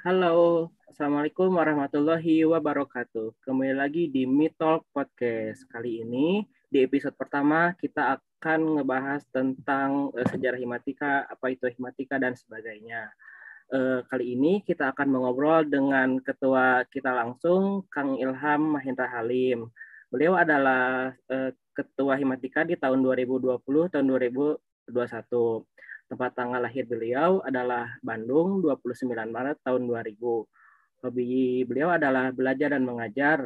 [0.00, 3.36] Halo, Assalamualaikum warahmatullahi wabarakatuh.
[3.44, 5.68] Kembali lagi di Mitol Podcast.
[5.68, 6.40] Kali ini,
[6.72, 13.12] di episode pertama, kita akan ngebahas tentang uh, sejarah himatika, apa itu himatika, dan sebagainya.
[13.68, 19.68] Uh, kali ini kita akan mengobrol dengan ketua kita langsung, Kang Ilham Mahendra Halim.
[20.08, 23.60] Beliau adalah uh, ketua himatika di tahun 2020,
[23.92, 24.56] tahun 2021
[26.10, 31.06] Tempat tanggal lahir beliau adalah Bandung 29 Maret tahun 2000.
[31.06, 33.38] Hobi beliau adalah belajar dan mengajar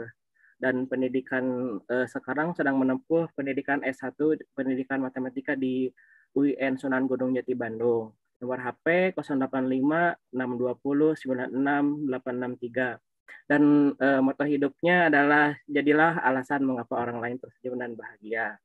[0.56, 4.16] dan pendidikan eh, sekarang sedang menempuh pendidikan S1
[4.56, 5.92] pendidikan matematika di
[6.32, 8.16] UIN Sunan Gunung Jati Bandung.
[8.40, 12.96] Nomor HP 085 620 96 863.
[13.44, 18.56] Dan eh, moto hidupnya adalah jadilah alasan mengapa orang lain tersenyum dan bahagia.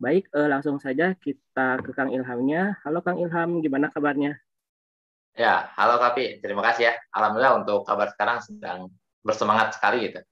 [0.00, 2.80] Baik, eh, langsung saja kita ke Kang Ilhamnya.
[2.88, 4.32] Halo Kang Ilham, gimana kabarnya?
[5.36, 6.40] Ya, halo Kapi.
[6.40, 6.94] Terima kasih ya.
[7.12, 8.88] Alhamdulillah untuk kabar sekarang sedang
[9.20, 10.24] bersemangat sekali gitu.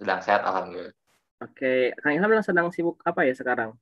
[0.00, 0.96] Sedang sehat Alhamdulillah.
[1.44, 3.76] Oke, Kang Ilham sedang sibuk apa ya sekarang?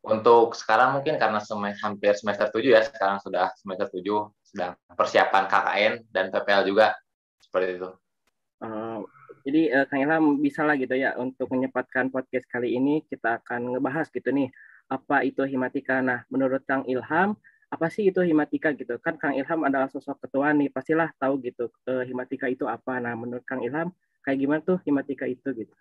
[0.00, 5.44] Untuk sekarang mungkin karena semester, hampir semester 7 ya, sekarang sudah semester 7, sedang persiapan
[5.52, 6.96] KKN dan PPL juga,
[7.44, 7.92] seperti itu.
[8.56, 9.04] Uh,
[9.46, 13.78] jadi uh, Kang Ilham bisa lah gitu ya untuk menyempatkan podcast kali ini kita akan
[13.78, 14.50] ngebahas gitu nih
[14.90, 16.02] apa itu himatika.
[16.02, 17.38] Nah, menurut Kang Ilham
[17.70, 18.98] apa sih itu himatika gitu?
[18.98, 22.98] Kan Kang Ilham adalah sosok ketua nih, pastilah tahu gitu uh, himatika itu apa.
[22.98, 23.94] Nah, menurut Kang Ilham
[24.26, 25.74] kayak gimana tuh himatika itu gitu?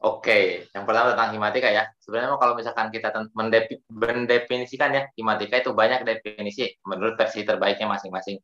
[0.00, 1.84] Oke, yang pertama tentang himatika ya.
[2.00, 8.40] Sebenarnya kalau misalkan kita mendefinisikan ya, himatika itu banyak definisi menurut versi terbaiknya masing-masing.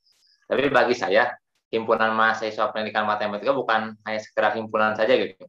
[0.50, 1.32] Tapi bagi saya,
[1.76, 5.44] himpunan mahasiswa pendidikan matematika bukan hanya sekedar himpunan saja gitu.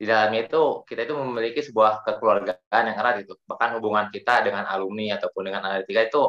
[0.00, 3.36] Di dalamnya itu kita itu memiliki sebuah kekeluargaan yang erat itu.
[3.46, 6.22] Bahkan hubungan kita dengan alumni ataupun dengan analitika itu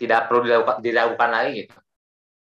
[0.00, 1.76] tidak perlu dilakukan, dilakukan lagi gitu.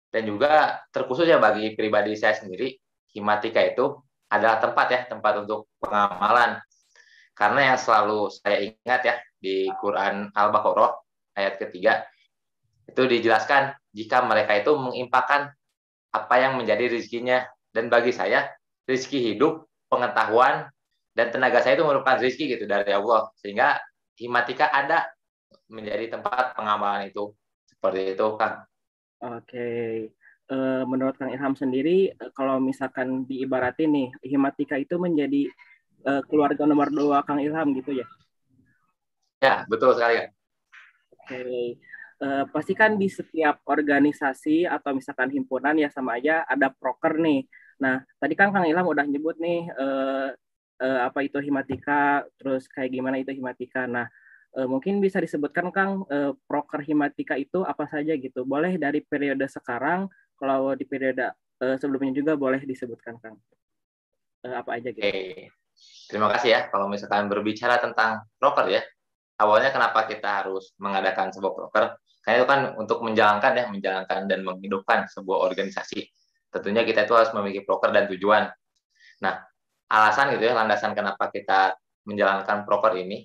[0.09, 2.75] Dan juga terkhusus ya bagi pribadi saya sendiri,
[3.15, 6.61] himatika itu adalah tempat ya, tempat untuk pengamalan.
[7.39, 10.91] Karena yang selalu saya ingat ya di Quran Al-Baqarah
[11.39, 12.03] ayat ketiga
[12.89, 15.55] itu dijelaskan jika mereka itu mengimpakan
[16.13, 17.45] apa yang menjadi rezekinya.
[17.69, 18.49] Dan bagi saya,
[18.89, 20.67] rezeki hidup, pengetahuan,
[21.13, 23.29] dan tenaga saya itu merupakan rezeki gitu dari Allah.
[23.39, 23.77] Sehingga
[24.17, 25.07] himatika ada
[25.69, 27.37] menjadi tempat pengamalan itu.
[27.69, 28.65] Seperti itu, Kang.
[29.21, 29.69] Oke.
[30.49, 35.45] Uh, menurut Kang Ilham sendiri, uh, kalau misalkan diibaratin nih, himatika itu menjadi
[36.09, 38.09] uh, keluarga nomor dua Kang Ilham gitu ya?
[39.45, 40.25] Ya, betul sekali.
[41.13, 41.77] Oke
[42.23, 47.47] uh, pasti kan di setiap organisasi atau misalkan himpunan ya sama aja ada proker nih.
[47.79, 50.35] Nah, tadi kan Kang Ilham udah nyebut nih uh,
[50.83, 53.87] uh, apa itu himatika, terus kayak gimana itu himatika.
[53.87, 54.11] Nah,
[54.59, 58.43] uh, mungkin bisa disebutkan Kang uh, proker himatika itu apa saja gitu.
[58.43, 63.39] Boleh dari periode sekarang, kalau di periode uh, sebelumnya juga boleh disebutkan Kang.
[64.43, 65.03] Uh, apa aja gitu.
[65.03, 65.55] Oke.
[66.11, 68.83] Terima kasih ya kalau misalkan berbicara tentang proker ya.
[69.39, 71.85] Awalnya kenapa kita harus mengadakan sebuah proker?
[72.27, 76.11] Karena itu kan untuk menjalankan ya, menjalankan dan menghidupkan sebuah organisasi.
[76.51, 78.51] Tentunya kita itu harus memiliki proker dan tujuan.
[79.23, 79.35] Nah,
[79.89, 83.25] alasan gitu ya, landasan kenapa kita menjalankan proker ini.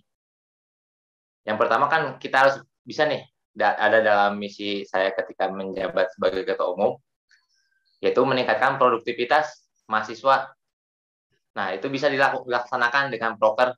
[1.44, 3.25] Yang pertama kan kita harus bisa nih,
[3.57, 6.95] ada dalam misi saya ketika menjabat sebagai ketua umum,
[8.00, 10.53] yaitu meningkatkan produktivitas mahasiswa.
[11.57, 13.75] Nah, itu bisa dilaksanakan dengan proker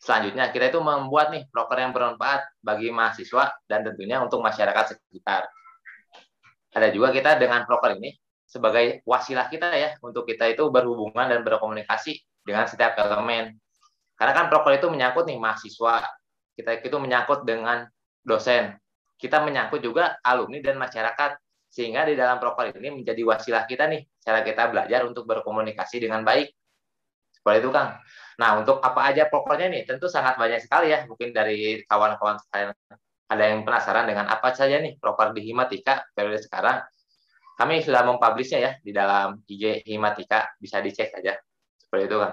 [0.00, 5.44] Selanjutnya, kita itu membuat nih proker yang bermanfaat bagi mahasiswa dan tentunya untuk masyarakat sekitar.
[6.72, 8.16] Ada juga kita dengan proker ini
[8.48, 13.60] sebagai wasilah kita ya untuk kita itu berhubungan dan berkomunikasi dengan setiap elemen.
[14.16, 16.08] Karena kan proker itu menyangkut nih mahasiswa,
[16.56, 17.84] kita itu menyangkut dengan
[18.24, 18.80] dosen,
[19.20, 21.36] kita menyangkut juga alumni dan masyarakat
[21.70, 26.24] sehingga di dalam proker ini menjadi wasilah kita nih cara kita belajar untuk berkomunikasi dengan
[26.24, 26.50] baik.
[27.30, 28.00] Seperti itu Kang.
[28.40, 31.04] Nah, untuk apa aja pokoknya nih, tentu sangat banyak sekali ya.
[31.04, 32.72] Mungkin dari kawan-kawan saya
[33.30, 36.80] ada yang penasaran dengan apa saja nih proper di Himatika periode sekarang.
[37.60, 41.36] Kami sudah mempublishnya ya di dalam IG Himatika, bisa dicek aja.
[41.76, 42.32] Seperti itu kan.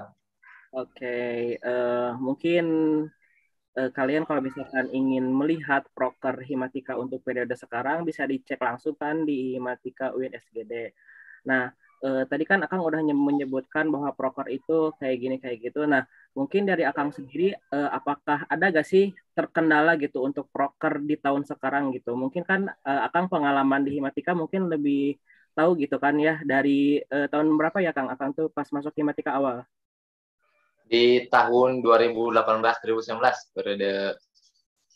[0.71, 1.17] Oke,
[1.59, 2.65] uh, mungkin
[3.75, 9.27] uh, kalian kalau misalkan ingin melihat proker Himatika untuk periode sekarang bisa dicek langsung kan
[9.27, 10.95] di Himatika UNSGD.
[11.51, 11.67] Nah,
[12.03, 15.85] eh, tadi kan Akang udah menyebutkan bahwa proker itu kayak gini kayak gitu.
[15.85, 16.05] Nah,
[16.37, 21.45] mungkin dari Akang sendiri eh, apakah ada gak sih terkendala gitu untuk proker di tahun
[21.45, 22.13] sekarang gitu?
[22.13, 25.17] Mungkin kan eh, Akang pengalaman di Himatika mungkin lebih
[25.57, 29.33] tahu gitu kan ya dari eh, tahun berapa ya Kang Akang tuh pas masuk Himatika
[29.33, 29.65] awal?
[30.87, 32.37] Di tahun 2018
[32.85, 34.15] 2019 periode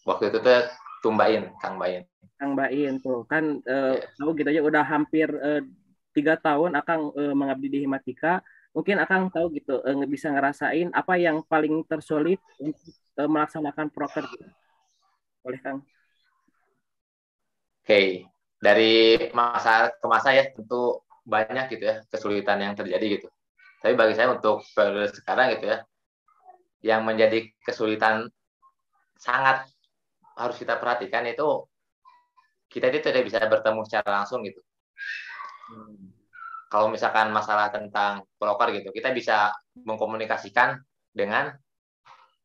[0.06, 0.64] waktu itu tuh
[1.02, 2.06] Tumbain, Kang Bain.
[2.38, 5.62] Kang Bain tuh kan uh, tahu gitu aja udah hampir uh,
[6.12, 8.44] tiga tahun Akang uh, mengabdi di Himatika.
[8.72, 14.24] Mungkin Akang tahu gitu uh, bisa ngerasain apa yang paling tersulit untuk uh, melaksanakan proker
[14.32, 14.48] gitu.
[15.44, 15.84] Boleh Kang?
[17.82, 18.08] Oke, okay.
[18.62, 23.28] dari masa ke masa ya tentu banyak gitu ya kesulitan yang terjadi gitu.
[23.82, 24.62] Tapi bagi saya untuk
[25.10, 25.82] sekarang gitu ya,
[26.86, 28.30] yang menjadi kesulitan
[29.18, 29.66] sangat
[30.38, 31.66] harus kita perhatikan itu
[32.72, 34.62] kita itu tidak bisa bertemu secara langsung gitu.
[36.72, 39.52] Kalau misalkan masalah tentang broker gitu, kita bisa
[39.84, 40.80] mengkomunikasikan
[41.12, 41.52] dengan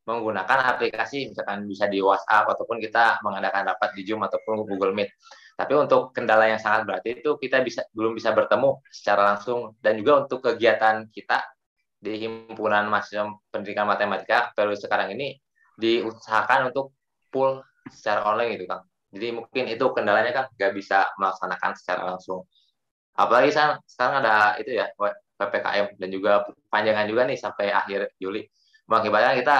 [0.07, 5.11] menggunakan aplikasi, misalkan bisa di WhatsApp ataupun kita mengadakan rapat di Zoom ataupun Google Meet.
[5.57, 9.97] Tapi untuk kendala yang sangat berat itu kita bisa belum bisa bertemu secara langsung dan
[9.97, 11.43] juga untuk kegiatan kita
[11.97, 15.33] di himpunan mahasiswa pendidikan matematika periode sekarang ini
[15.81, 16.93] diusahakan untuk
[17.33, 17.57] full
[17.89, 18.85] secara online gitu Kang.
[19.09, 22.45] Jadi mungkin itu kendalanya kan nggak bisa melaksanakan secara langsung.
[23.17, 24.93] Apalagi sekarang, sekarang ada itu ya
[25.41, 28.45] PPKM dan juga panjangan juga nih sampai akhir Juli.
[28.85, 29.57] Mengakibatkan kita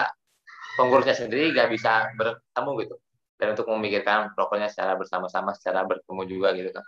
[0.78, 2.96] pengurusnya sendiri nggak bisa bertemu gitu.
[3.38, 6.86] Dan untuk memikirkan prokernya secara bersama-sama, secara bertemu juga gitu kan.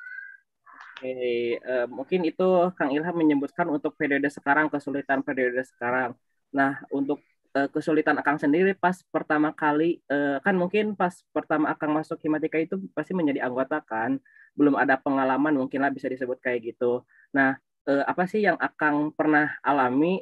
[0.99, 6.17] Oke, uh, mungkin itu Kang Ilham menyebutkan untuk periode sekarang kesulitan periode sekarang.
[6.51, 7.21] Nah, untuk
[7.55, 12.57] uh, kesulitan Akang sendiri pas pertama kali uh, kan mungkin pas pertama Akang masuk Himatika
[12.59, 14.21] itu pasti menjadi anggota kan.
[14.57, 17.05] Belum ada pengalaman mungkin lah bisa disebut kayak gitu.
[17.33, 17.57] Nah
[17.87, 20.21] uh, apa sih yang Akang pernah alami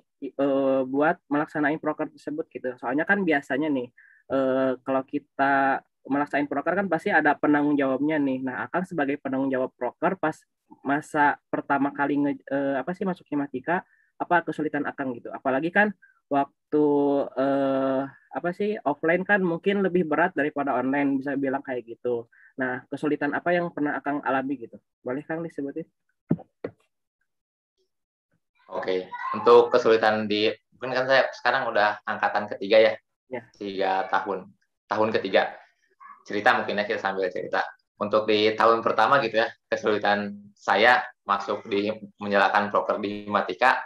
[0.89, 2.73] buat melaksanain proker tersebut gitu?
[2.81, 3.93] Soalnya kan biasanya nih
[4.81, 8.41] kalau kita melaksanain proker kan pasti ada penanggung jawabnya nih.
[8.41, 10.33] Nah Akang sebagai penanggung jawab proker pas
[10.81, 12.33] masa pertama kali nge,
[12.81, 13.85] apa sih masuk Himatika
[14.17, 15.29] apa kesulitan Akang gitu?
[15.29, 15.93] Apalagi kan
[16.27, 16.85] waktu
[17.31, 22.27] uh, apa sih offline kan mungkin lebih berat daripada online bisa bilang kayak gitu.
[22.59, 24.77] Nah kesulitan apa yang pernah Akang alami gitu?
[25.01, 25.87] Boleh Kang disebutin?
[28.67, 32.93] Oke, untuk kesulitan di mungkin kan saya sekarang udah angkatan ketiga ya,
[33.31, 33.41] ya.
[33.55, 34.51] tiga tahun,
[34.91, 35.55] tahun ketiga.
[36.27, 37.63] Cerita mungkin ya kita sambil cerita.
[37.97, 41.89] Untuk di tahun pertama gitu ya, kesulitan saya masuk di
[42.19, 43.79] menjalankan proker di Matika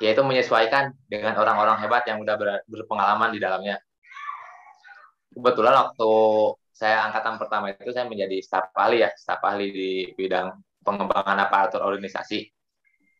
[0.00, 3.80] yaitu menyesuaikan dengan orang-orang hebat yang udah ber, berpengalaman di dalamnya.
[5.32, 6.10] Kebetulan waktu
[6.76, 10.52] saya angkatan pertama itu saya menjadi staf ahli ya, staf ahli di bidang
[10.84, 12.44] pengembangan aparatur organisasi.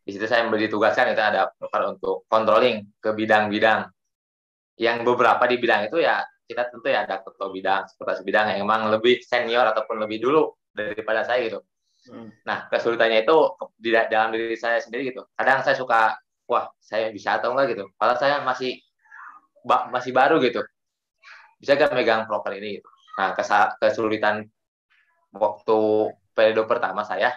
[0.06, 1.50] Di situ saya ditugaskan itu ada
[1.88, 3.90] untuk controlling ke bidang-bidang.
[4.76, 8.69] Yang beberapa di bidang itu ya kita tentu ya ada ketua bidang, sekretaris bidang yang
[8.69, 11.58] memang lebih senior ataupun lebih dulu daripada saya gitu.
[12.12, 12.31] Hmm.
[12.46, 13.37] Nah kesulitannya itu
[13.75, 15.26] di dalam diri saya sendiri gitu.
[15.34, 16.14] Kadang saya suka
[16.46, 17.84] wah saya bisa atau enggak gitu.
[17.98, 18.78] Padahal saya masih
[19.90, 20.62] masih baru gitu.
[21.58, 22.88] Bisa gak megang proker ini gitu?
[23.19, 23.34] Nah
[23.82, 24.46] kesulitan
[25.34, 25.78] waktu
[26.32, 27.34] periode pertama saya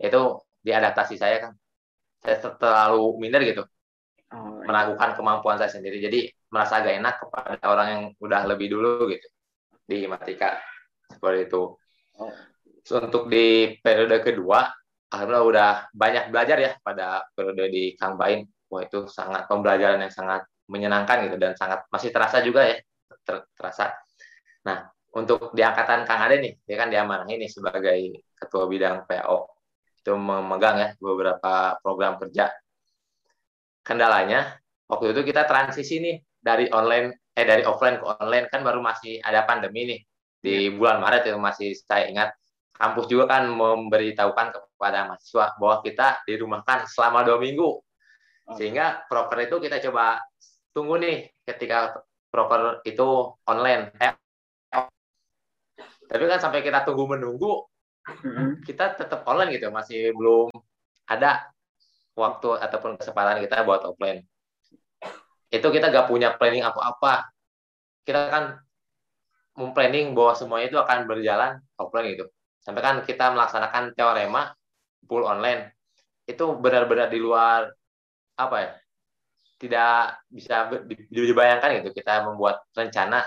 [0.00, 1.52] itu diadaptasi saya kan.
[2.20, 3.64] Saya terlalu minder gitu.
[4.30, 4.70] Oh, iya.
[4.70, 5.98] melakukan kemampuan saya sendiri.
[5.98, 9.26] Jadi merasa agak enak kepada orang yang udah lebih dulu gitu.
[9.82, 10.54] Di matika
[11.10, 11.62] seperti itu.
[12.20, 12.32] Oh.
[12.90, 14.66] untuk di periode kedua
[15.10, 18.46] alhamdulillah udah banyak belajar ya pada periode di Kang Bain.
[18.70, 22.78] Wah itu sangat pembelajaran yang sangat menyenangkan gitu dan sangat masih terasa juga ya
[23.26, 23.90] ter, terasa.
[24.62, 27.98] Nah untuk di angkatan Kang Ade nih, dia kan diamanahi nih sebagai
[28.38, 29.38] ketua bidang PO
[30.00, 32.54] itu memegang ya beberapa program kerja.
[33.82, 34.54] Kendalanya
[34.86, 39.18] waktu itu kita transisi nih dari online eh dari offline ke online kan baru masih
[39.20, 40.00] ada pandemi nih
[40.40, 40.72] di iya.
[40.72, 42.32] bulan Maret itu masih saya ingat
[42.72, 47.84] kampus juga kan memberitahukan kepada mahasiswa bahwa kita dirumahkan selama dua minggu.
[48.56, 50.24] Sehingga proker itu kita coba
[50.72, 52.00] tunggu nih ketika
[52.32, 53.92] proker itu online.
[54.00, 54.16] Eh,
[56.08, 57.68] tapi kan sampai kita tunggu menunggu,
[58.08, 58.64] mm-hmm.
[58.64, 60.48] kita tetap online gitu, masih belum
[61.04, 61.44] ada
[62.16, 64.24] waktu ataupun kesempatan kita buat offline.
[65.52, 67.28] Itu kita gak punya planning apa-apa.
[68.00, 68.44] Kita kan
[69.60, 74.52] memplanning bahwa semuanya itu akan berjalan offline gitu sampai kan kita melaksanakan teorema
[75.10, 75.74] full online
[76.30, 77.66] itu benar-benar di luar
[78.38, 78.70] apa ya
[79.60, 80.70] tidak bisa
[81.10, 83.20] dibayangkan gitu kita membuat rencana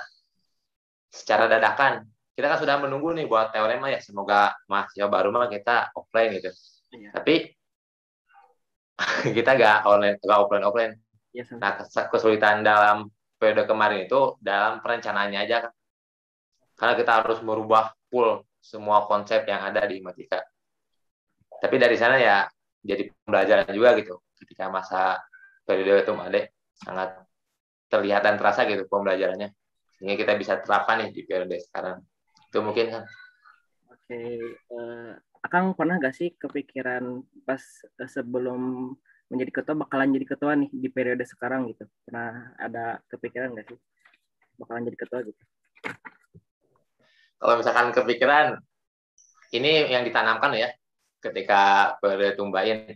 [1.13, 2.09] secara dadakan.
[2.33, 6.49] Kita kan sudah menunggu nih buat teorema ya semoga mahasiswa baru mah kita offline gitu.
[6.93, 7.09] Iya.
[7.09, 7.49] tapi
[9.37, 10.93] kita nggak online nggak offline offline.
[11.33, 11.77] Ya, nah
[12.09, 15.73] kesulitan dalam periode kemarin itu dalam perencanaannya aja kan
[16.77, 20.41] karena kita harus merubah full semua konsep yang ada di Matika.
[21.63, 22.43] Tapi dari sana ya
[22.83, 24.19] jadi pembelajaran juga gitu.
[24.35, 25.15] Ketika masa
[25.63, 26.41] periode itu ada
[26.75, 27.09] sangat
[27.87, 29.55] terlihat dan terasa gitu pembelajarannya.
[29.95, 32.03] Sehingga kita bisa terapkan nih di periode sekarang.
[32.51, 33.03] Itu mungkin kan
[33.87, 34.19] oke
[34.75, 37.63] uh, akang pernah gak sih kepikiran pas
[38.03, 38.91] uh, sebelum
[39.31, 41.87] menjadi ketua bakalan jadi ketua nih di periode sekarang gitu?
[42.03, 43.79] Pernah ada kepikiran gak sih
[44.59, 45.41] bakalan jadi ketua gitu?
[47.39, 48.59] Kalau misalkan kepikiran
[49.55, 50.67] ini yang ditanamkan ya
[51.23, 52.91] ketika periode tumbain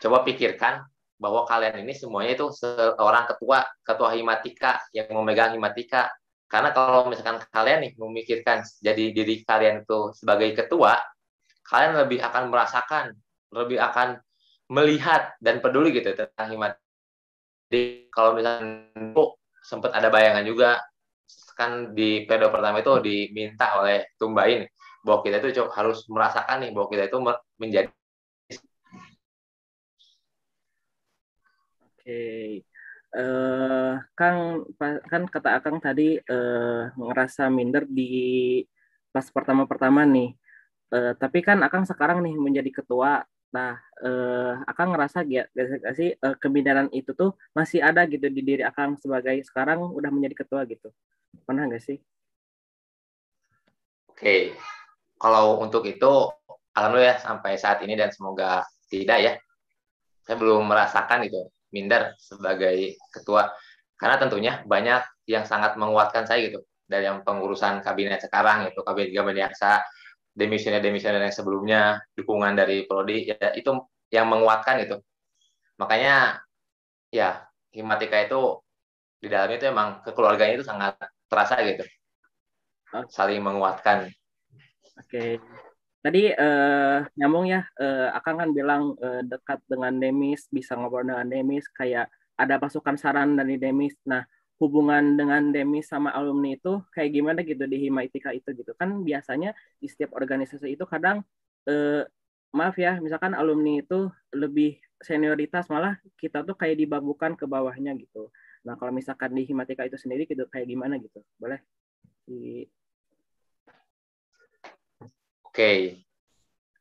[0.00, 0.84] coba pikirkan
[1.20, 6.12] bahwa kalian ini semuanya itu seorang ketua ketua himatika yang memegang himatika.
[6.50, 10.98] Karena kalau misalkan kalian nih memikirkan jadi diri kalian itu sebagai ketua
[11.70, 13.14] kalian lebih akan merasakan
[13.54, 14.18] lebih akan
[14.70, 16.74] melihat dan peduli gitu tentang himat
[17.70, 20.82] jadi kalau misalkan oh, sempat ada bayangan juga
[21.54, 24.66] kan di periode pertama itu diminta oleh Tumbain
[25.00, 27.18] bahwa kita itu harus merasakan nih bahwa kita itu
[27.56, 27.88] menjadi
[32.10, 32.64] okay.
[33.14, 38.62] uh, eh, Kang kan kata Akang tadi uh, ngerasa minder di
[39.10, 40.34] pas pertama-pertama nih.
[40.90, 43.22] Uh, tapi kan Akang sekarang nih menjadi ketua.
[43.50, 48.42] Nah, uh, Akang ngerasa gak, gak sih uh, keminderan itu tuh masih ada gitu di
[48.42, 50.90] diri Akang sebagai sekarang udah menjadi ketua gitu.
[51.46, 51.98] Pernah nggak sih?
[54.10, 54.42] Oke, okay.
[55.20, 56.32] Kalau untuk itu
[56.72, 59.32] alhamdulillah sampai saat ini dan semoga tidak ya.
[60.24, 61.44] Saya belum merasakan itu
[61.76, 63.52] minder sebagai ketua.
[64.00, 69.12] Karena tentunya banyak yang sangat menguatkan saya gitu dari yang pengurusan kabinet sekarang itu kabinet
[69.12, 69.84] kabinet yaksa
[70.32, 71.80] demisioner demisioner yang sebelumnya
[72.16, 73.76] dukungan dari prodi ya itu
[74.08, 75.04] yang menguatkan gitu.
[75.76, 76.40] Makanya
[77.12, 77.44] ya
[77.76, 78.58] himatika itu
[79.20, 80.96] di dalamnya itu emang kekeluarganya itu sangat
[81.28, 81.84] terasa gitu.
[83.12, 84.08] Saling menguatkan
[85.06, 85.30] okay.
[86.00, 91.28] Tadi uh, nyambung ya, uh, Akang kan bilang uh, dekat dengan Demis, bisa ngobrol dengan
[91.28, 92.08] Demis, kayak
[92.40, 93.92] ada pasukan saran dari Demis.
[94.08, 94.24] Nah,
[94.60, 99.56] hubungan dengan Demis sama alumni itu kayak gimana gitu di Himaitika itu gitu kan biasanya
[99.80, 101.24] di setiap organisasi itu kadang
[101.64, 102.04] uh,
[102.52, 108.28] maaf ya misalkan alumni itu lebih senioritas malah kita tuh kayak dibabukan ke bawahnya gitu
[108.60, 111.64] nah kalau misalkan di Himatika itu sendiri gitu kayak gimana gitu boleh
[112.28, 112.68] di
[115.60, 116.00] Oke,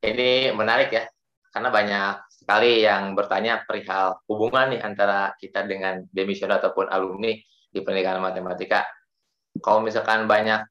[0.08, 1.04] ini menarik ya,
[1.52, 7.36] karena banyak sekali yang bertanya perihal hubungan nih antara kita dengan demisioner ataupun alumni
[7.76, 8.88] di pendidikan matematika.
[9.60, 10.64] Kalau misalkan banyak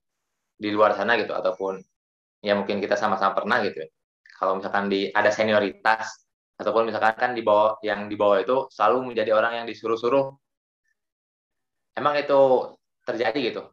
[0.57, 1.85] di luar sana gitu, ataupun
[2.41, 3.85] ya mungkin kita sama-sama pernah gitu,
[4.41, 6.09] kalau misalkan di ada senioritas
[6.57, 10.33] ataupun misalkan kan di bawah yang di bawah itu selalu menjadi orang yang disuruh-suruh,
[11.93, 12.73] emang itu
[13.05, 13.69] terjadi gitu.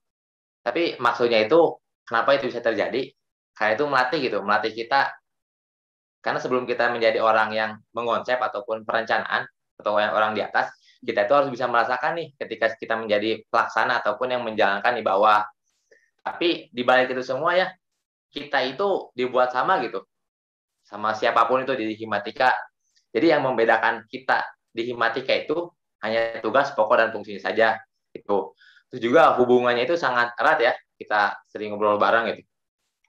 [0.59, 3.15] Tapi maksudnya itu kenapa itu bisa terjadi?
[3.55, 5.15] Karena itu melatih gitu melatih kita.
[6.19, 9.47] Karena sebelum kita menjadi orang yang mengonsep ataupun perencanaan
[9.79, 10.73] atau yang orang di atas
[11.05, 15.45] kita itu harus bisa merasakan nih ketika kita menjadi pelaksana ataupun yang menjalankan di bawah.
[16.25, 17.67] Tapi di balik itu semua ya
[18.33, 20.03] kita itu dibuat sama gitu.
[20.81, 22.51] Sama siapa pun itu di himatika.
[23.13, 24.43] Jadi yang membedakan kita
[24.73, 25.69] di himatika itu
[26.03, 27.79] hanya tugas pokok dan fungsinya saja
[28.11, 28.51] itu
[28.91, 30.73] terus juga hubungannya itu sangat erat ya.
[30.97, 32.54] Kita sering ngobrol bareng gitu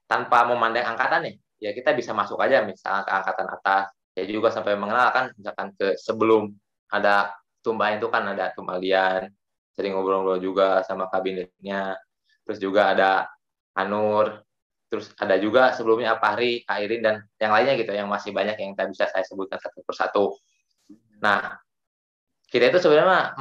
[0.07, 3.85] tanpa memandang angkatan nih ya kita bisa masuk aja misalnya ke angkatan atas
[4.17, 6.55] ya juga sampai mengenal kan misalkan ke sebelum
[6.89, 9.29] ada tumbang itu kan ada tumbalian
[9.75, 11.99] sering ngobrol-ngobrol juga sama kabinetnya
[12.47, 13.11] terus juga ada
[13.77, 14.47] Anur
[14.87, 18.89] terus ada juga sebelumnya Apahri, Kairin dan yang lainnya gitu yang masih banyak yang tak
[18.95, 20.25] bisa saya sebutkan satu persatu.
[21.19, 21.59] Nah,
[22.47, 23.35] kita itu sebenarnya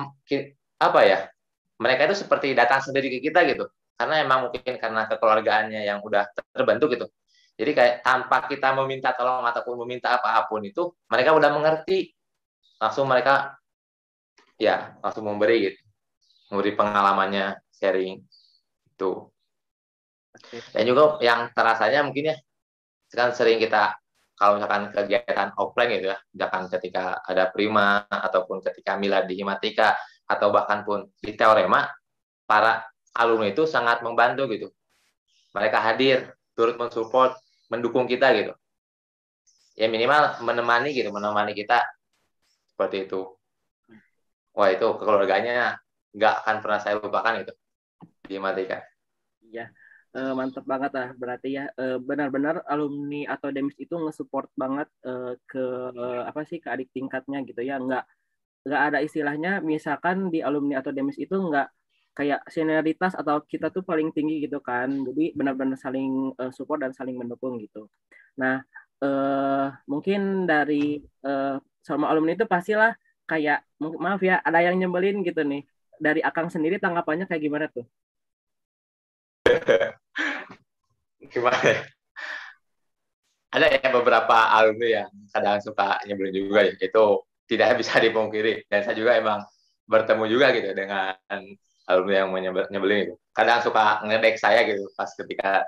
[0.81, 1.29] apa ya?
[1.77, 6.27] Mereka itu seperti datang sendiri ke kita gitu karena emang mungkin karena kekeluargaannya yang udah
[6.51, 7.07] terbentuk gitu.
[7.55, 12.11] Jadi kayak tanpa kita meminta tolong ataupun meminta apa pun itu mereka udah mengerti.
[12.75, 13.55] Langsung mereka
[14.59, 15.79] ya langsung memberi gitu.
[16.51, 18.19] Memberi pengalamannya sharing.
[18.91, 19.31] Itu.
[20.75, 22.37] Dan juga yang terasanya mungkin ya
[23.07, 23.95] sekarang sering kita
[24.35, 29.95] kalau misalkan kegiatan offline gitu ya misalkan ketika ada prima ataupun ketika milad di himatika
[30.27, 31.87] atau bahkan pun di teorema
[32.43, 32.83] para
[33.15, 34.67] alumni itu sangat membantu gitu.
[35.55, 37.39] Mereka hadir, turut mensupport,
[37.71, 38.53] mendukung kita gitu.
[39.79, 41.83] Ya minimal menemani gitu, menemani kita
[42.75, 43.31] seperti itu.
[44.55, 45.79] Wah itu keluarganya
[46.15, 47.53] nggak akan pernah saya lupakan itu
[48.23, 48.79] di Matika.
[49.43, 49.67] Iya,
[50.15, 51.11] uh, mantap banget lah.
[51.15, 56.63] Berarti ya uh, benar-benar alumni atau demis itu nge-support banget uh, ke uh, apa sih
[56.63, 57.79] ke adik tingkatnya gitu ya.
[57.79, 58.03] Nggak
[58.65, 61.67] nggak ada istilahnya misalkan di alumni atau demis itu nggak
[62.15, 66.95] kayak senioritas atau kita tuh paling tinggi gitu kan jadi benar-benar saling uh, support dan
[66.95, 67.91] saling mendukung gitu
[68.39, 68.63] nah
[69.03, 72.95] uh, mungkin dari uh, sama alumni itu pastilah
[73.27, 75.67] kayak maaf ya ada yang nyebelin gitu nih
[75.99, 77.85] dari akang sendiri tanggapannya kayak gimana tuh
[81.33, 81.81] Gimana ya?
[83.55, 86.73] Ada ya beberapa alumni yang kadang suka nyebelin juga ya.
[86.75, 88.67] Itu tidak bisa dipungkiri.
[88.67, 89.41] Dan saya juga emang
[89.85, 91.13] bertemu juga gitu dengan
[91.85, 92.29] alumni yang
[92.69, 93.15] nyebelin itu.
[93.31, 95.65] Kadang suka ngedek saya gitu pas ketika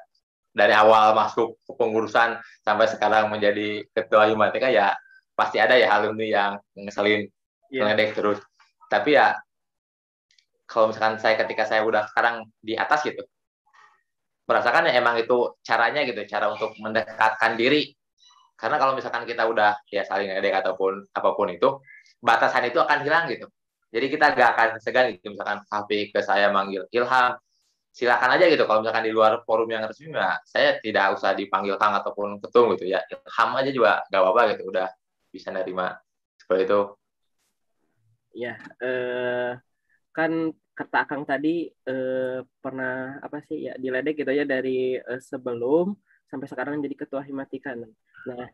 [0.53, 4.97] dari awal masuk ke pengurusan sampai sekarang menjadi ketua Humatika ya
[5.37, 7.29] pasti ada ya alumni yang ngeselin
[7.69, 7.85] yeah.
[7.89, 8.41] ngedek terus.
[8.89, 9.37] Tapi ya
[10.67, 13.23] kalau misalkan saya ketika saya udah sekarang di atas gitu
[14.47, 17.91] merasakan ya emang itu caranya gitu cara untuk mendekatkan diri
[18.55, 21.83] karena kalau misalkan kita udah ya saling ngedek ataupun apa pun itu
[22.23, 23.45] batasan itu akan hilang gitu
[23.97, 27.33] jadi kita gak akan segan gitu misalkan HP ke saya manggil Ilham
[27.89, 31.81] silakan aja gitu kalau misalkan di luar forum yang resmi ya saya tidak usah dipanggil
[31.81, 34.87] Kang ataupun ketum gitu ya Ilham aja juga gak apa-apa gitu udah
[35.33, 35.97] bisa nerima
[36.37, 36.79] seperti itu
[38.37, 38.53] ya
[38.85, 39.57] eh,
[40.13, 40.31] kan
[40.77, 45.97] kata Kang tadi eh, pernah apa sih ya diledek gitu ya dari eh, sebelum
[46.29, 47.73] sampai sekarang jadi ketua Himatika.
[47.73, 48.47] Nah,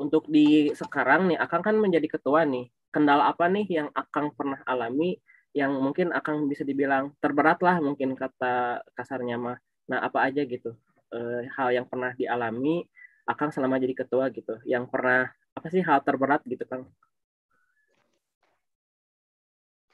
[0.00, 2.66] untuk di sekarang nih Akang kan menjadi ketua nih.
[2.90, 5.14] Kendala apa nih yang Akang pernah alami
[5.54, 9.58] yang mungkin Akang bisa dibilang terberat lah mungkin kata kasarnya mah.
[9.90, 10.74] Nah, apa aja gitu
[11.14, 12.86] eh, hal yang pernah dialami
[13.26, 14.58] Akang selama jadi ketua gitu.
[14.66, 16.86] Yang pernah apa sih hal terberat gitu Kang?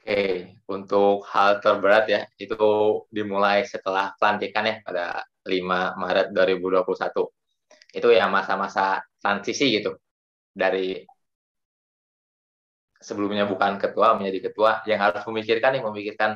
[0.07, 2.55] Oke, untuk hal terberat ya, itu
[3.11, 5.05] dimulai setelah pelantikan ya pada
[5.43, 7.27] 5 Maret 2021.
[7.91, 9.99] Itu ya masa-masa transisi gitu.
[10.55, 11.03] Dari
[13.01, 16.31] sebelumnya bukan ketua menjadi ketua yang harus memikirkan nih memikirkan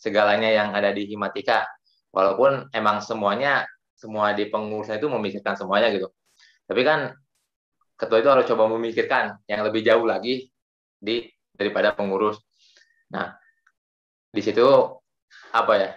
[0.00, 1.66] segalanya yang ada di Himatika.
[2.10, 6.10] Walaupun emang semuanya semua di pengurusan itu memikirkan semuanya gitu.
[6.66, 7.14] Tapi kan
[7.94, 10.50] ketua itu harus coba memikirkan yang lebih jauh lagi
[10.98, 12.40] di daripada pengurus
[13.10, 13.34] Nah,
[14.30, 14.66] di situ
[15.50, 15.90] apa ya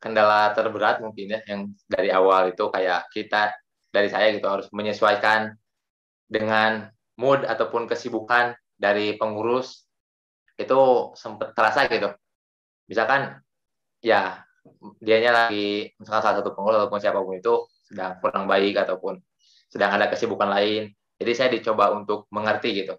[0.00, 3.52] kendala terberat mungkin ya yang dari awal itu kayak kita
[3.92, 5.52] dari saya gitu harus menyesuaikan
[6.24, 6.88] dengan
[7.20, 9.84] mood ataupun kesibukan dari pengurus
[10.54, 10.80] itu
[11.18, 12.14] sempat terasa gitu.
[12.86, 13.42] Misalkan
[14.00, 14.42] ya
[15.02, 19.18] dianya lagi misalkan salah satu pengurus ataupun siapa pun itu sedang kurang baik ataupun
[19.68, 20.94] sedang ada kesibukan lain.
[21.18, 22.94] Jadi saya dicoba untuk mengerti gitu.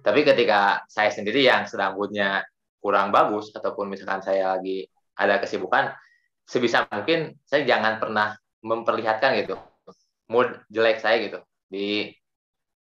[0.00, 2.42] Tapi ketika saya sendiri yang sedang moodnya
[2.82, 5.92] kurang bagus ataupun misalkan saya lagi ada kesibukan
[6.48, 9.54] sebisa mungkin saya jangan pernah memperlihatkan gitu
[10.26, 11.38] mood jelek saya gitu
[11.70, 12.10] di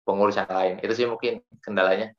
[0.07, 2.15] pengurus yang lain itu sih mungkin kendalanya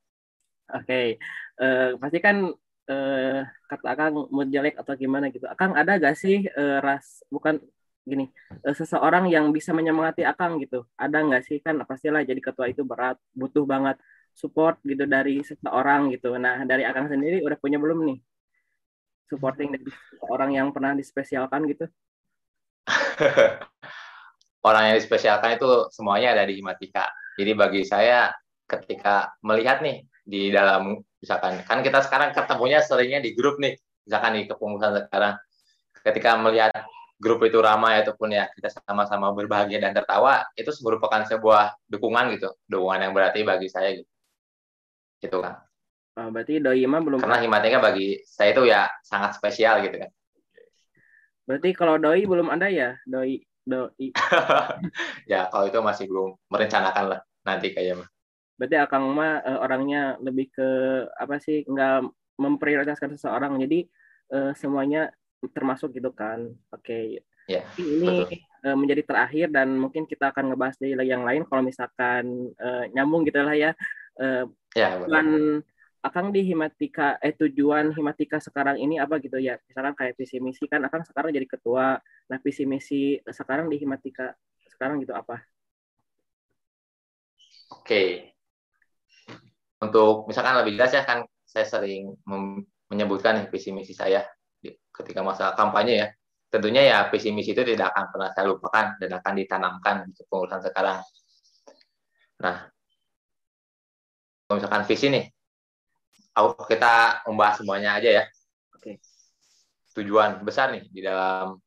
[0.68, 1.16] oke okay.
[1.56, 2.52] uh, eh, pasti kan
[2.92, 3.38] uh,
[3.72, 7.56] kata akang mood jelek atau gimana gitu akang ada gak sih uh, ras bukan
[8.04, 8.28] gini
[8.68, 12.84] uh, seseorang yang bisa menyemangati akang gitu ada nggak sih kan pastilah jadi ketua itu
[12.84, 13.96] berat butuh banget
[14.38, 16.38] support gitu dari seseorang gitu.
[16.38, 18.18] Nah, dari Akang sendiri udah punya belum nih
[19.26, 19.90] supporting dari
[20.30, 21.90] orang yang pernah dispesialkan gitu?
[24.68, 27.10] orang yang dispesialkan itu semuanya ada di Himatika.
[27.38, 28.34] Jadi bagi saya
[28.66, 34.36] ketika melihat nih di dalam misalkan kan kita sekarang ketemunya seringnya di grup nih, misalkan
[34.36, 35.38] di kepengurusan sekarang.
[35.98, 36.74] Ketika melihat
[37.18, 42.50] grup itu ramai ataupun ya kita sama-sama berbahagia dan tertawa, itu merupakan sebuah dukungan gitu,
[42.66, 44.10] dukungan yang berarti bagi saya gitu
[45.22, 45.62] gitu kan.
[46.18, 50.10] Oh, berarti doi mah belum karena himatika bagi saya itu ya sangat spesial gitu kan.
[51.46, 54.10] Berarti kalau doi belum ada ya doi doi.
[55.30, 58.08] ya kalau itu masih belum merencanakan lah nanti kayaknya mah.
[58.58, 60.68] Berarti akang mah uh, orangnya lebih ke
[61.14, 62.04] apa sih nggak
[62.38, 63.86] memprioritaskan seseorang jadi
[64.34, 65.10] uh, semuanya
[65.54, 66.52] termasuk gitu kan.
[66.74, 66.84] Oke.
[66.84, 67.04] Okay.
[67.48, 68.44] Ya, ini betul.
[68.68, 73.24] Uh, menjadi terakhir dan mungkin kita akan ngebahas dari yang lain kalau misalkan uh, nyambung
[73.24, 73.70] gitu lah ya.
[74.18, 74.44] Uh,
[74.76, 75.62] ya, tujuan
[75.98, 80.70] Akang di Himatika eh tujuan Himatika sekarang ini apa gitu ya misalkan kayak visi misi
[80.70, 81.98] kan Akang sekarang jadi ketua
[82.30, 84.30] nah visi misi sekarang di Himatika
[84.70, 85.42] sekarang gitu apa
[87.72, 88.32] Oke
[89.78, 92.10] untuk misalkan lebih jelas ya kan saya sering
[92.90, 94.26] menyebutkan visi misi saya
[94.90, 96.06] ketika masa kampanye ya
[96.50, 100.66] tentunya ya visi misi itu tidak akan pernah saya lupakan dan akan ditanamkan di pengurusan
[100.66, 100.98] sekarang
[102.42, 102.66] nah
[104.48, 105.28] kalau misalkan visi nih,
[106.72, 108.24] kita membahas semuanya aja ya.
[108.72, 108.96] Oke.
[109.92, 111.60] Tujuan besar nih di dalam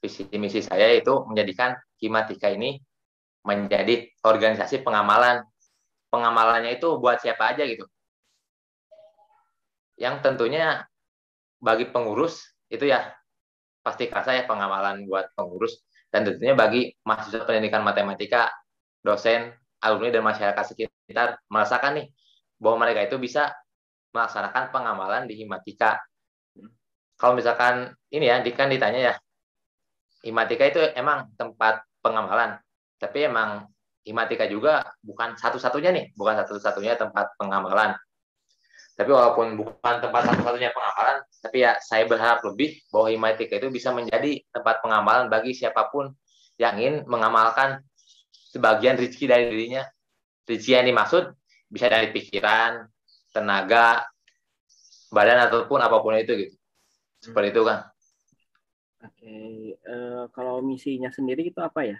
[0.00, 2.80] visi misi saya itu menjadikan Himatika ini
[3.46, 5.42] menjadi organisasi pengamalan.
[6.12, 7.88] Pengamalannya itu buat siapa aja gitu.
[9.96, 10.84] Yang tentunya
[11.62, 13.14] bagi pengurus itu ya
[13.80, 18.52] pasti kerasa ya pengamalan buat pengurus dan tentunya bagi mahasiswa pendidikan matematika,
[19.00, 19.50] dosen,
[19.80, 22.06] alumni dan masyarakat sekitar merasakan nih
[22.60, 23.50] bahwa mereka itu bisa
[24.12, 25.98] melaksanakan pengamalan di Himatika.
[27.16, 29.14] Kalau misalkan ini ya, kan ditanya ya,
[30.22, 32.60] Himatika itu emang tempat pengamalan,
[33.02, 33.66] tapi emang
[34.06, 37.98] Himatika juga bukan satu-satunya nih, bukan satu-satunya tempat pengamalan.
[38.98, 43.90] Tapi walaupun bukan tempat satu-satunya pengamalan, tapi ya saya berharap lebih bahwa Himatika itu bisa
[43.94, 46.14] menjadi tempat pengamalan bagi siapa pun
[46.58, 47.82] yang ingin mengamalkan
[48.54, 49.82] sebagian rezeki dari dirinya.
[50.46, 51.24] Rezeki yang dimaksud
[51.70, 52.86] bisa dari pikiran,
[53.30, 54.02] tenaga,
[55.14, 56.54] badan ataupun apa pun itu gitu.
[57.22, 57.86] Seperti itu kan.
[59.02, 59.34] Oke,
[59.86, 61.98] uh, kalau misinya sendiri itu apa ya?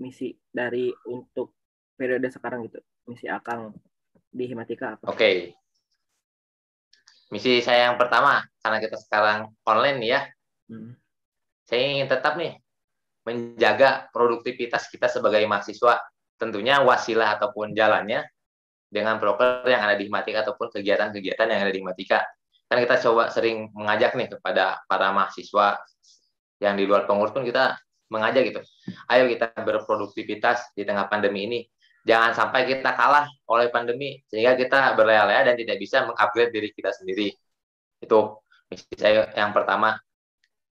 [0.00, 1.52] Misi dari untuk
[1.96, 3.76] periode sekarang gitu, misi Akang
[4.32, 5.12] di Himatika apa?
[5.12, 5.52] Oke.
[7.32, 10.20] Misi saya yang pertama, karena kita sekarang online ya,
[10.68, 10.92] hmm.
[11.64, 12.60] saya ingin tetap nih
[13.24, 16.02] menjaga produktivitas kita sebagai mahasiswa.
[16.36, 18.26] Tentunya wasilah ataupun jalannya
[18.92, 22.20] dengan proker yang ada di Himatika ataupun kegiatan-kegiatan yang ada di Himatika.
[22.68, 25.80] Kan kita coba sering mengajak nih kepada para mahasiswa
[26.60, 27.78] yang di luar pengurus pun kita
[28.12, 28.60] mengajak gitu.
[29.08, 31.60] Ayo kita berproduktivitas di tengah pandemi ini.
[32.04, 36.92] Jangan sampai kita kalah oleh pandemi sehingga kita berlea-lea dan tidak bisa mengupgrade diri kita
[36.92, 37.32] sendiri.
[38.04, 39.96] Itu misi saya yang pertama.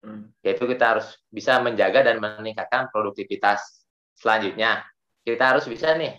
[0.04, 0.30] Hmm.
[0.44, 3.82] Yaitu kita harus bisa menjaga dan meningkatkan produktivitas.
[4.14, 4.84] Selanjutnya,
[5.24, 6.14] kita harus bisa nih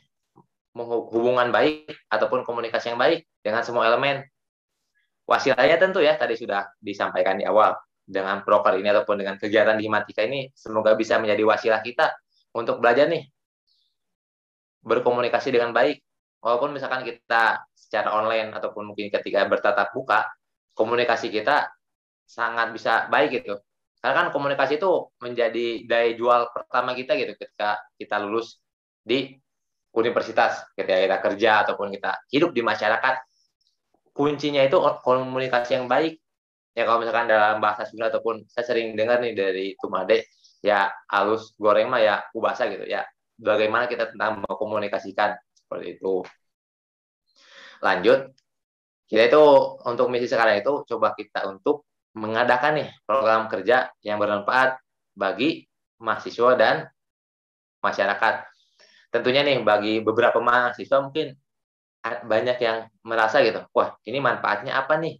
[0.75, 4.25] hubungan baik ataupun komunikasi yang baik dengan semua elemen.
[5.29, 9.89] Wasilanya tentu ya tadi sudah disampaikan di awal dengan proker ini ataupun dengan kegiatan di
[9.89, 12.13] Himatika ini semoga bisa menjadi wasilah kita
[12.53, 13.25] untuk belajar nih.
[14.85, 15.99] Berkomunikasi dengan baik.
[16.45, 20.29] Walaupun misalkan kita secara online ataupun mungkin ketika bertatap muka
[20.77, 21.73] komunikasi kita
[22.21, 23.57] sangat bisa baik gitu.
[23.97, 28.61] Karena kan komunikasi itu menjadi daya jual pertama kita gitu ketika kita lulus
[29.01, 29.33] di
[29.97, 30.61] universitas.
[30.77, 33.25] Ketika kita kerja ataupun kita hidup di masyarakat
[34.13, 36.21] kuncinya itu komunikasi yang baik
[36.75, 40.27] ya kalau misalkan dalam bahasa Sunda ataupun saya sering dengar nih dari Tumade
[40.59, 43.07] ya halus goreng mah ya ubasa gitu ya.
[43.35, 46.23] Bagaimana kita tentang mengkomunikasikan seperti itu.
[47.79, 48.35] Lanjut
[49.05, 49.43] kita itu
[49.85, 51.85] untuk misi sekarang itu coba kita untuk
[52.15, 54.79] mengadakan nih program kerja yang bermanfaat
[55.15, 55.67] bagi
[55.99, 56.75] mahasiswa dan
[57.79, 58.35] masyarakat.
[59.13, 61.35] Tentunya nih bagi beberapa mahasiswa mungkin
[62.05, 65.17] banyak yang merasa gitu wah ini manfaatnya apa nih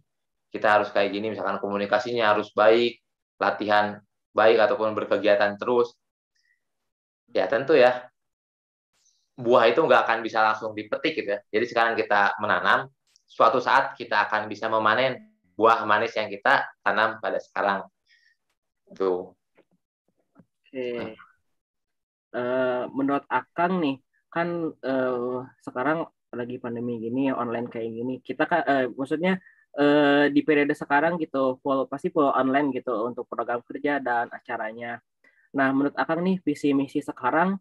[0.56, 2.98] kita harus kayak gini misalkan komunikasinya harus baik
[3.36, 4.00] latihan
[4.32, 5.92] baik ataupun berkegiatan terus
[7.36, 8.08] ya tentu ya
[9.36, 11.40] buah itu nggak akan bisa langsung dipetik gitu ya.
[11.52, 12.88] Jadi sekarang kita menanam
[13.28, 17.84] suatu saat kita akan bisa memanen buah manis yang kita tanam pada sekarang.
[18.88, 19.36] Itu
[20.40, 20.88] oke.
[22.36, 23.96] Uh, menurut akang nih
[24.28, 26.04] kan uh, sekarang
[26.36, 29.40] lagi pandemi gini online kayak gini kita kan uh, maksudnya
[29.76, 34.98] uh, di periode sekarang gitu full pasti full online gitu untuk program kerja dan acaranya.
[35.56, 37.56] Nah, menurut Akang nih visi misi sekarang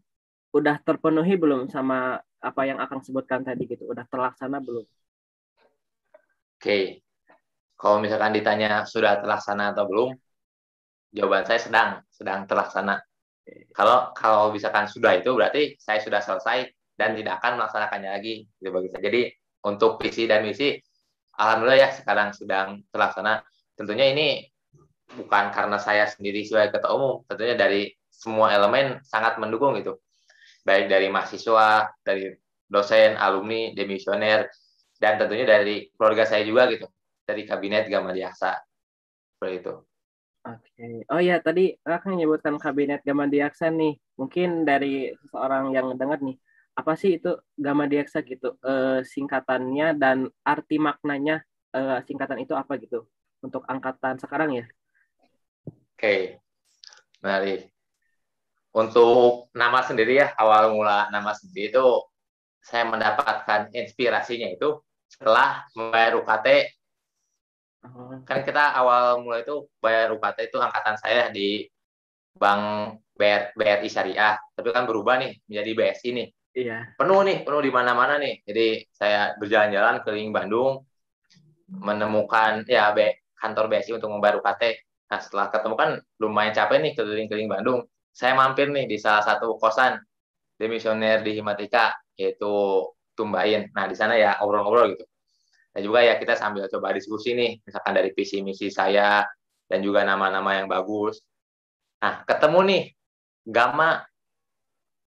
[0.55, 3.87] udah terpenuhi belum sama apa yang Akang sebutkan tadi gitu?
[3.87, 4.83] Udah terlaksana belum?
[4.83, 6.59] Oke.
[6.59, 6.83] Okay.
[7.75, 10.15] Kalau misalkan ditanya sudah terlaksana atau belum,
[11.11, 13.03] jawaban saya sedang sedang terlaksana.
[13.75, 18.71] Kalau kalau misalkan sudah itu berarti saya sudah selesai dan tidak akan melaksanakannya lagi gitu.
[18.95, 19.21] Jadi
[19.67, 20.79] untuk visi dan misi
[21.35, 23.43] alhamdulillah ya sekarang sedang terlaksana.
[23.75, 24.27] Tentunya ini
[25.15, 29.99] bukan karena saya sendiri sebagai ketua umum, tentunya dari semua elemen sangat mendukung gitu.
[30.65, 32.33] Baik dari mahasiswa, dari
[32.65, 34.49] dosen, alumni, demisioner,
[34.97, 36.89] dan tentunya dari keluarga saya juga gitu,
[37.27, 38.57] dari kabinet Gama Diaksa.
[39.35, 39.73] Seperti itu.
[40.45, 41.05] Oke.
[41.09, 43.97] Oh ya, tadi akan menyebutkan kabinet Gama Diaksa nih.
[44.17, 46.37] Mungkin dari seseorang yang dengar nih,
[46.75, 51.39] apa sih itu gamma diaksa gitu e, singkatannya dan arti maknanya
[51.71, 53.07] e, singkatan itu apa gitu
[53.39, 54.65] untuk angkatan sekarang ya?
[55.95, 56.43] Oke
[57.23, 57.63] mari
[58.75, 61.85] untuk nama sendiri ya awal mula nama sendiri itu
[62.59, 66.47] saya mendapatkan inspirasinya itu setelah membayar UKT
[67.87, 68.19] oh.
[68.27, 71.65] kan kita awal mulai itu bayar UKT itu angkatan saya di
[72.35, 74.35] Bank BRI Syariah.
[74.51, 76.95] Tapi kan berubah nih menjadi BSI nih Iya.
[76.95, 78.39] Penuh nih, penuh di mana-mana nih.
[78.47, 80.87] Jadi saya berjalan-jalan keliling Bandung,
[81.67, 84.63] menemukan ya B, kantor BSI untuk membayar UKT.
[85.11, 85.89] Nah setelah ketemu kan
[86.23, 87.79] lumayan capek nih keliling-keliling Bandung.
[88.15, 89.99] Saya mampir nih di salah satu kosan
[90.55, 93.67] demisioner di Himatika yaitu Tumbain.
[93.75, 95.05] Nah di sana ya ngobrol-ngobrol gitu.
[95.75, 99.27] Dan juga ya kita sambil coba diskusi nih, misalkan dari visi misi saya
[99.67, 101.19] dan juga nama-nama yang bagus.
[101.99, 102.83] Nah ketemu nih
[103.45, 104.01] Gama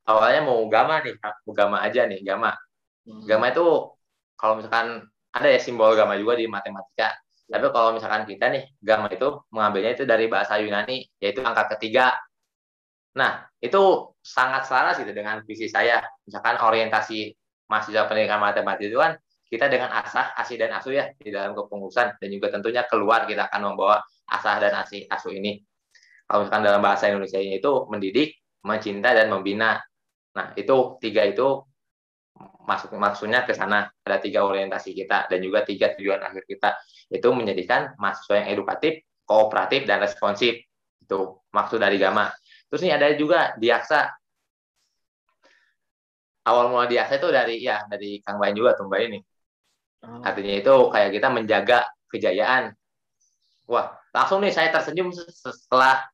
[0.07, 2.55] awalnya mau gamma nih mau gamma aja nih gamma
[3.05, 3.27] hmm.
[3.27, 3.65] gamma itu
[4.39, 5.03] kalau misalkan
[5.35, 7.13] ada ya simbol gamma juga di matematika
[7.47, 12.15] tapi kalau misalkan kita nih gamma itu mengambilnya itu dari bahasa Yunani yaitu angka ketiga
[13.17, 16.05] Nah, itu sangat selaras gitu dengan visi saya.
[16.21, 17.33] Misalkan orientasi
[17.65, 19.17] mahasiswa pendidikan matematika itu kan
[19.49, 23.49] kita dengan asah, asih dan asuh ya di dalam kepengurusan dan juga tentunya keluar kita
[23.49, 25.65] akan membawa asah dan asih asuh ini.
[26.29, 29.81] Kalau misalkan dalam bahasa Indonesia ini itu mendidik, mencinta dan membina.
[30.37, 31.65] Nah, itu tiga itu
[32.69, 36.77] masuk maksudnya ke sana ada tiga orientasi kita dan juga tiga tujuan akhir kita
[37.09, 40.61] itu menjadikan mahasiswa yang edukatif, kooperatif dan responsif.
[41.01, 42.29] Itu maksud dari Gama.
[42.69, 44.13] Terus nih ada juga Diaksa.
[46.45, 49.19] Awal mula Diaksa itu dari ya dari Kang Bayin juga tuh Mbak ini.
[50.05, 50.21] Oh.
[50.21, 51.79] Artinya itu kayak kita menjaga
[52.13, 52.77] kejayaan.
[53.67, 56.05] Wah, langsung nih saya tersenyum setelah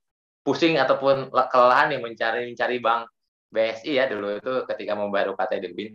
[0.41, 3.09] pusing ataupun kelelahan nih mencari mencari bank
[3.53, 5.93] BSI ya dulu itu ketika membayar UKT di BIN.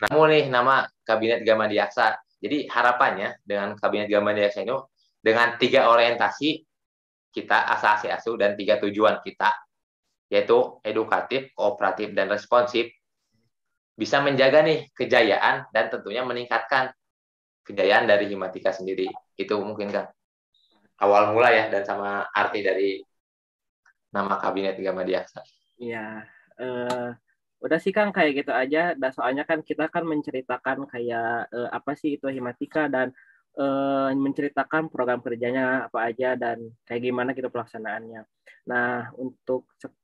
[0.00, 2.16] Namun nih nama Kabinet Gama Diaksa.
[2.40, 4.72] Jadi harapannya dengan Kabinet Gama Diaksa ini
[5.20, 6.64] dengan tiga orientasi
[7.30, 9.52] kita asasi asu dan tiga tujuan kita
[10.30, 12.88] yaitu edukatif, kooperatif dan responsif
[13.98, 16.94] bisa menjaga nih kejayaan dan tentunya meningkatkan
[17.66, 19.10] kejayaan dari Himatika sendiri.
[19.36, 20.08] Itu mungkin kan
[21.02, 23.02] awal mula ya dan sama arti dari
[24.14, 25.44] nama kabinet Gama Diaksa.
[25.82, 25.98] Iya,
[26.60, 27.08] uh,
[27.64, 28.78] udah sih kan kayak gitu aja.
[29.00, 31.24] Dan soalnya kan kita kan menceritakan kayak
[31.56, 33.06] uh, apa sih itu Himatika dan
[33.60, 38.20] uh, menceritakan program kerjanya apa aja dan kayak gimana gitu pelaksanaannya.
[38.70, 39.60] Nah, untuk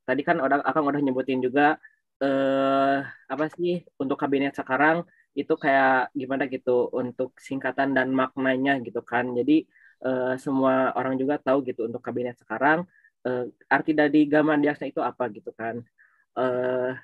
[0.07, 1.77] tadi kan orang akan udah nyebutin juga
[2.25, 2.97] uh,
[3.33, 5.05] apa sih untuk kabinet sekarang
[5.37, 9.29] itu kayak gimana gitu untuk singkatan dan maknanya gitu kan.
[9.37, 9.69] Jadi
[10.05, 12.85] uh, semua orang juga tahu gitu untuk kabinet sekarang
[13.27, 15.83] uh, arti dari Gaman Diaksa itu apa gitu kan.
[16.37, 16.95] Uh,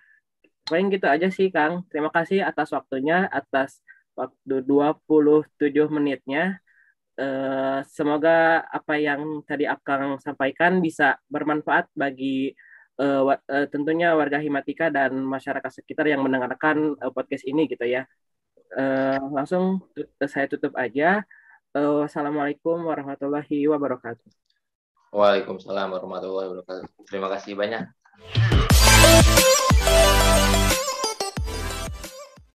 [0.67, 1.83] paling gitu aja sih Kang.
[1.91, 3.83] Terima kasih atas waktunya, atas
[4.15, 5.51] waktu 27
[5.91, 6.63] menitnya.
[7.13, 12.57] Uh, semoga apa yang tadi Akang sampaikan bisa bermanfaat bagi
[12.97, 18.09] uh, uh, tentunya warga Himatika dan masyarakat sekitar yang mendengarkan uh, podcast ini gitu ya.
[18.73, 19.85] Uh, langsung
[20.25, 21.21] saya tutup aja.
[21.73, 24.42] Uh, Wassalamualaikum warahmatullahi wabarakatuh.
[25.13, 27.05] Waalaikumsalam warahmatullahi wabarakatuh.
[27.05, 27.85] Terima kasih banyak.